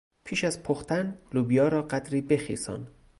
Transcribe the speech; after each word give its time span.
پیش 0.23 0.43
از 0.43 0.63
پختن 0.63 1.17
لوبیا 1.33 1.67
را 1.67 1.81
قدری 1.81 2.21
بخیسان. 2.21 2.87